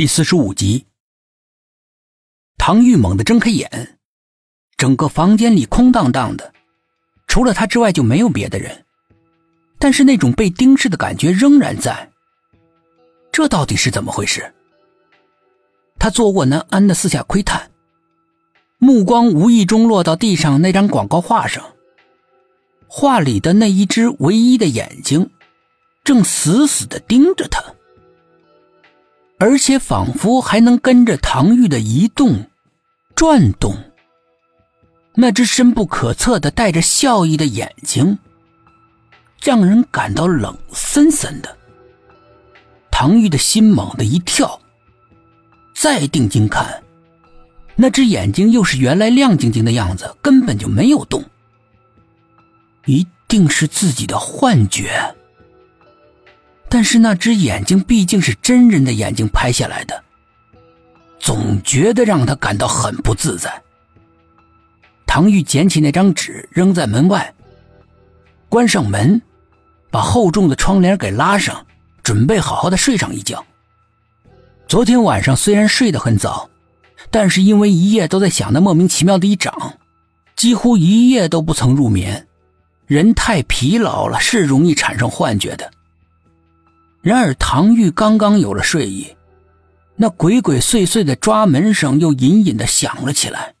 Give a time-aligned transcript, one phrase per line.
[0.00, 0.86] 第四十五集，
[2.56, 3.98] 唐玉猛地睁开眼，
[4.78, 6.54] 整个房间里空荡荡的，
[7.26, 8.86] 除了他之外就没有别的人。
[9.78, 12.10] 但是那种被盯视的感觉仍然在。
[13.30, 14.54] 这到底是怎么回事？
[15.98, 17.70] 他坐卧难安的四下窥探，
[18.78, 21.62] 目光无意中落到地上那张广告画上，
[22.86, 25.30] 画里的那一只唯一的眼睛，
[26.02, 27.62] 正死死的盯着他。
[29.40, 32.44] 而且仿佛还能跟着唐玉的移动、
[33.16, 33.74] 转动。
[35.14, 38.18] 那只深不可测的、带着笑意的眼睛，
[39.42, 41.56] 让人感到冷森森的。
[42.90, 44.60] 唐玉的心猛地一跳，
[45.74, 46.82] 再定睛看，
[47.76, 51.24] 那只眼睛又是原来亮晶晶的样子，根本就没有动。
[52.84, 55.14] 一定是自己的幻觉。
[56.70, 60.02] 但是那只眼睛毕竟是真人的眼睛拍下来的，
[61.18, 63.60] 总觉得让他感到很不自在。
[65.04, 67.34] 唐玉捡起那张纸扔在门外，
[68.48, 69.20] 关上门，
[69.90, 71.66] 把厚重的窗帘给拉上，
[72.04, 73.44] 准备好好的睡上一觉。
[74.68, 76.48] 昨天晚上虽然睡得很早，
[77.10, 79.52] 但是因为一夜都在想那莫名其妙的一掌，
[80.36, 82.28] 几乎一夜都不曾入眠。
[82.86, 85.68] 人太疲劳了，是容易产生幻觉的。
[87.02, 89.16] 然而，唐玉刚刚有了睡意，
[89.96, 93.54] 那鬼鬼祟祟的抓门声又隐隐的响了起来。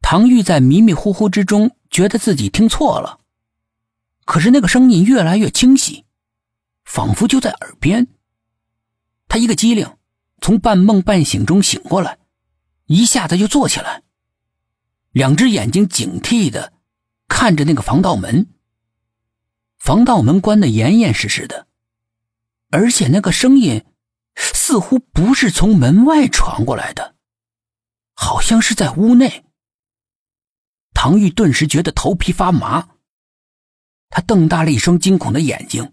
[0.00, 3.20] 唐玉在迷迷糊糊之中，觉得自己听错了，
[4.24, 6.06] 可是那个声音越来越清晰，
[6.86, 8.06] 仿佛就在耳边。
[9.28, 9.86] 他一个机灵，
[10.40, 12.16] 从半梦半醒中醒过来，
[12.86, 14.02] 一下子就坐起来，
[15.10, 16.72] 两只眼睛警惕的
[17.28, 18.46] 看着那个防盗门。
[19.88, 21.66] 防盗门关得严严实实的，
[22.68, 23.86] 而且那个声音
[24.36, 27.14] 似乎不是从门外传过来的，
[28.12, 29.46] 好像是在屋内。
[30.92, 32.86] 唐玉顿时觉得头皮发麻，
[34.10, 35.90] 他瞪大了一双惊恐的眼睛，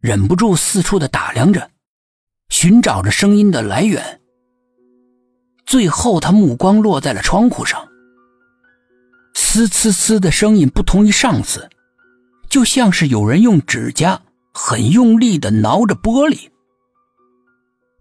[0.00, 1.72] 忍不住四处的打量着，
[2.48, 4.22] 寻找着声音的来源。
[5.66, 7.86] 最后，他目光落在了窗户上，
[9.34, 11.68] 呲呲呲的声音不同于上次。
[12.54, 14.22] 就像是有人用指甲
[14.52, 16.48] 很用力的挠着玻璃。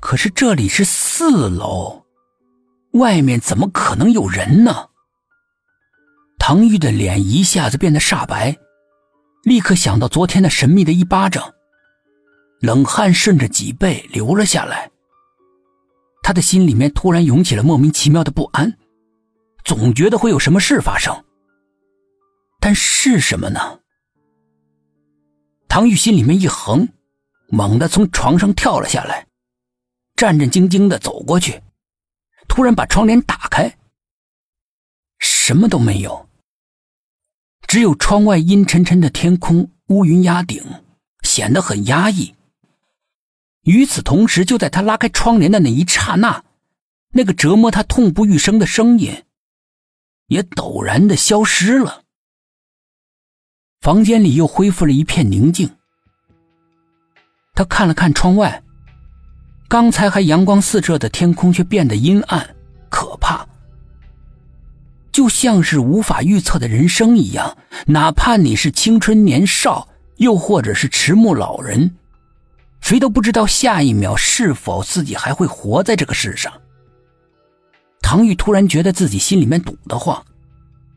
[0.00, 2.04] 可是这里是四楼，
[2.92, 4.86] 外面怎么可能有人呢？
[6.38, 8.56] 唐玉的脸一下子变得煞白，
[9.42, 11.52] 立刻想到昨天那神秘的一巴掌，
[12.60, 14.88] 冷汗顺着脊背流了下来。
[16.22, 18.78] 他的心里面突然涌起了莫名其妙的不安，
[19.64, 21.24] 总觉得会有什么事发生，
[22.60, 23.80] 但是什么呢？
[25.68, 26.88] 唐玉心里面一横，
[27.48, 29.26] 猛地从床上跳了下来，
[30.14, 31.62] 战战兢兢的走过去，
[32.48, 33.76] 突然把窗帘打开，
[35.18, 36.28] 什么都没有，
[37.66, 40.64] 只有窗外阴沉沉的天空，乌云压顶，
[41.22, 42.34] 显得很压抑。
[43.62, 46.44] 与此同时，就在他拉开窗帘的那一刹那，
[47.10, 49.24] 那个折磨他痛不欲生的声音，
[50.28, 52.04] 也陡然的消失了。
[53.86, 55.70] 房间里又恢复了一片宁静。
[57.54, 58.60] 他看了看窗外，
[59.68, 62.56] 刚才还阳光四射的天空却变得阴暗
[62.88, 63.46] 可怕，
[65.12, 67.56] 就像是无法预测的人生一样。
[67.86, 69.86] 哪怕你是青春年少，
[70.16, 71.94] 又或者是迟暮老人，
[72.80, 76.52] 谁都不知道下一秒是否自己还会活在这个世上。
[78.02, 80.20] 唐玉突然觉得自己心里面堵得慌，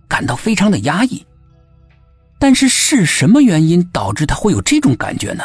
[0.07, 1.23] 感到非常的压抑。
[2.39, 5.43] 但是是什么原因导致他会有这种感觉呢？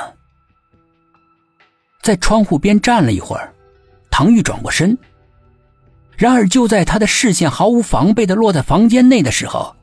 [2.00, 3.52] 在窗户边站了一会儿，
[4.10, 4.96] 唐玉转过身。
[6.16, 9.74] 然而就在他的视线毫无防备的落在房间内的时候，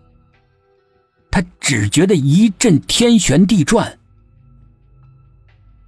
[1.29, 3.99] 他只觉得一阵天旋地转。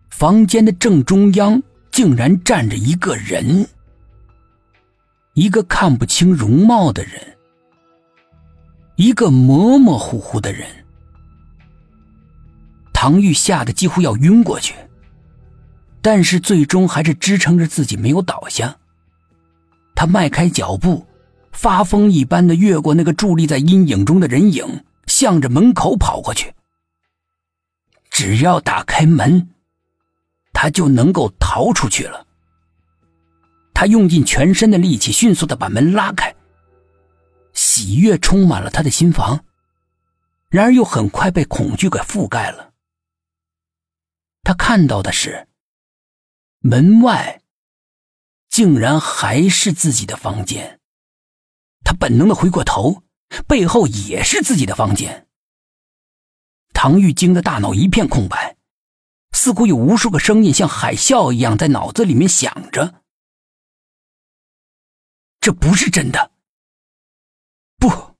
[0.09, 3.65] 房间的正中央竟然站着一个人，
[5.33, 7.37] 一个看不清容貌的人，
[8.97, 10.67] 一个模模糊糊的人。
[13.03, 14.73] 唐玉吓得几乎要晕过去，
[16.01, 18.77] 但是最终还是支撑着自己没有倒下。
[19.93, 21.05] 他迈开脚步，
[21.51, 26.53] 发疯一般的越过那个伫立在阴影中的人影，向着门口跑过去。
[28.09, 29.49] 只要打开门，
[30.53, 32.25] 他就能够逃出去了。
[33.73, 36.33] 他用尽全身的力气，迅速的把门拉开。
[37.51, 39.43] 喜悦充满了他的心房，
[40.47, 42.69] 然而又很快被恐惧给覆盖了。
[44.43, 45.47] 他看到的是，
[46.59, 47.41] 门外
[48.49, 50.79] 竟然还是自己的房间。
[51.83, 53.03] 他本能的回过头，
[53.47, 55.27] 背后也是自己的房间。
[56.73, 58.57] 唐玉惊的大脑一片空白，
[59.31, 63.01] 似乎有无数个声音像海啸一样在脑子里面响着。
[65.39, 66.31] 这不是真的，
[67.77, 68.12] 不。